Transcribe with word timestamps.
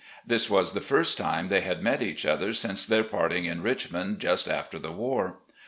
This 0.25 0.49
was 0.49 0.73
the 0.73 0.81
first 0.81 1.15
time 1.15 1.47
they 1.47 1.61
had 1.61 1.83
met 1.83 2.01
each 2.01 2.25
other 2.25 2.53
since 2.53 2.87
their 2.87 3.03
parting 3.03 3.45
in 3.45 3.61
Richmond 3.61 4.17
just 4.19 4.49
after 4.49 4.79
the 4.79 4.91
war. 4.91 5.35